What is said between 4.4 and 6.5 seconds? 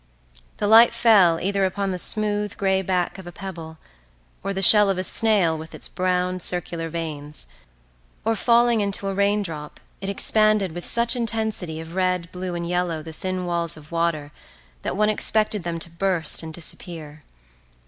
or, the shell of a snail with its brown,